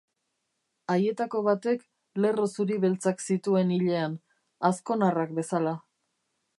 Haietako 0.93 1.41
batek 1.47 1.83
lerro 2.25 2.49
zuri-beltzak 2.55 3.23
zituen 3.29 3.77
ilean, 3.79 4.19
azkonarrak 4.73 5.41
bezala. 5.43 5.81